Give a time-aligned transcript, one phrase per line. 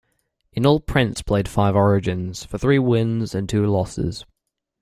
[0.53, 4.25] In all Prince played five Origins, for three wins and two losses.